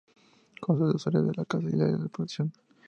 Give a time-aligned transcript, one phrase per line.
[0.63, 2.51] Consta de dos áreas: la casa y el área de producción.